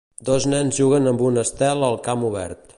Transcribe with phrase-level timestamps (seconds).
[0.29, 2.67] Dos nens juguen amb un estel al camp obert